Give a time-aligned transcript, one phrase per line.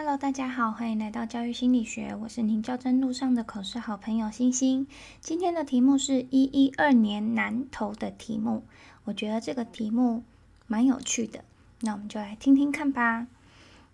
[0.00, 4.86] Hello，大家好，欢迎来到教育心理学，我是您教真路上的口试好朋友星星。
[5.20, 8.62] 今天的题目是一一二年南投的题目，
[9.02, 10.22] 我觉得这个题目
[10.68, 11.42] 蛮有趣的，
[11.80, 13.26] 那我们就来听听看吧。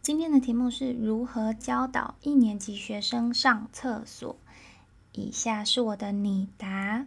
[0.03, 4.37] 今天的题目是如何教导一年级学生上厕所？
[5.13, 7.07] 以下是我的拟答。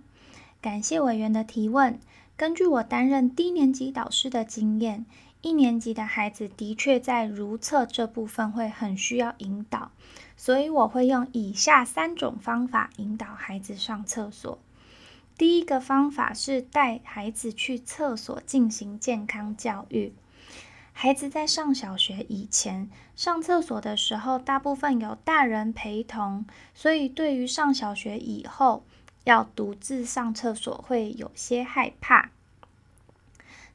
[0.60, 2.00] 感谢委员的提问。
[2.36, 5.06] 根据我担任低年级导师的经验。
[5.48, 9.92] 一年级的孩子的确在如厕这部分会很需要引导，
[10.36, 14.60] 所以我会用以下三种方法引导孩子上厕所。
[15.38, 20.12] 第一个方法是带孩子去厕所进行健康教育。
[20.92, 28.84] 孩子在上小学以前上厕所的时候，大部分有大人陪同，所以对于上小学以后
[29.24, 32.32] 要独自上厕所会有些害怕。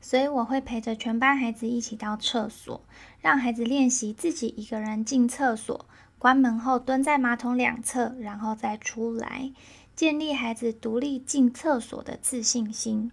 [0.02, 2.82] 所以我会陪着全班孩子一起到厕所，
[3.20, 5.86] 让孩子练习自己一个人进厕所，
[6.18, 9.52] 关门后蹲在马桶两侧，然后再出来，
[9.94, 13.12] 建立孩子独立进厕所的自信心。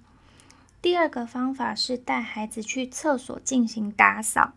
[0.82, 4.54] 第二个方法是带孩子去厕所进行打扫。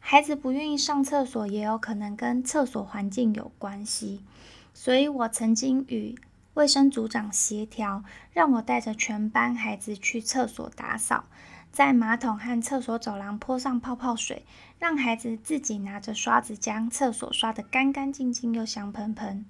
[0.00, 4.22] 孩子不愿意上厕所，也有可能跟厕所环境有关系，
[4.74, 6.18] 所以我曾经与
[6.54, 11.24] 卫生组长协调，让我带着全班孩子去厕所打扫。
[11.72, 14.44] 在马桶和厕所走廊泼上泡泡水，
[14.78, 19.46] 让孩子自己拿着刷子将厕所刷得干干净净又香喷喷。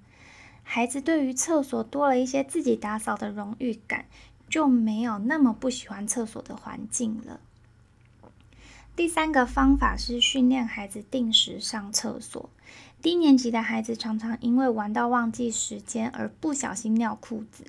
[0.63, 4.05] 孩子对于厕所多了一些自己打扫的荣誉感，
[4.47, 7.39] 就没有那么不喜欢厕所的环境了。
[8.95, 12.49] 第三个方法是训练孩子定时上厕所。
[13.01, 17.65] 低年级的孩子常常因为玩到忘记时间而不小心尿裤子，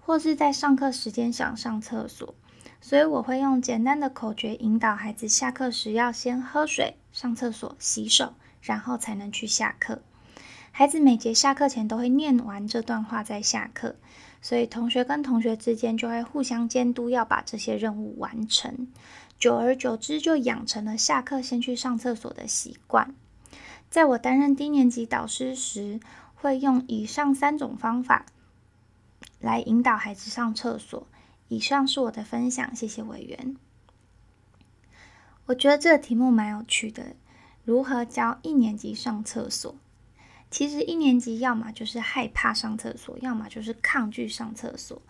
[0.00, 2.34] 或是在上课时间想上厕所。
[2.80, 10.00] 所以我会用简单的口诀引导孩子下课时要先喝水、上厕所、洗手，然后才能去下课。
[10.70, 13.96] 孩子每节下课前都会念完这段话再下课，
[14.40, 18.86] 所以同学跟同学之间就会互相监督，要把这些任务完成。
[19.38, 23.14] 久而久之，就养成了下课先去上厕所的习惯。
[23.90, 25.98] 在我担任低年级导师时，
[26.34, 28.26] 会用以上三种方法
[29.40, 31.06] 来引导孩子上厕所。
[31.48, 33.56] 以上是我的分享，谢谢委员。
[35.46, 37.16] 我觉得这个题目蛮有趣的，
[37.64, 39.74] 如何教一年级上厕所？
[40.50, 45.00] 其实一年级要么就是害怕上厕所，要么就是抗拒上厕所，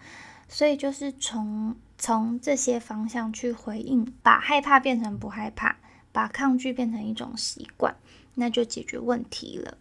[0.48, 5.76] 所以就是从从这些方向去回应，把害怕变成不害怕，
[6.12, 7.96] 把抗拒变成一种习惯，
[8.34, 9.78] 那就解决问题了。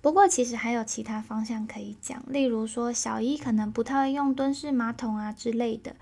[0.00, 5.94] 不过，其实还有其他方向可以讲，例如说小一可能不太会用蹲式马桶啊之类的。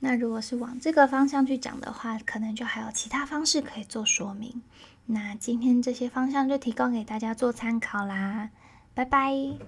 [0.00, 4.62] 那如果是往这个方向去讲的话，可能就还有其他方式可以做说明。
[5.06, 8.50] 那今天这些方向就提供给大家做参考啦，
[8.94, 9.58] 拜拜。